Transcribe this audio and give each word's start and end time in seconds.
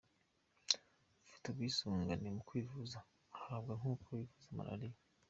Ufite 1.25 1.45
ubwisungane 1.49 2.27
mu 2.35 2.41
kwivuza 2.49 2.97
aruhabwa 3.33 3.73
nk’uko 3.79 4.07
yivuza 4.19 4.47
malariya. 4.57 4.99